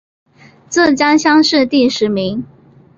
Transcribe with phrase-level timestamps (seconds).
[0.67, 2.43] 浙江乡试第十名。